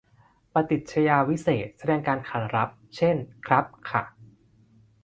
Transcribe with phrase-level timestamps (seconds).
[0.53, 3.15] ประติชญาวิเศษณ์ แสดงการขานรับ เช่น
[3.47, 4.01] ครับ ค่ะ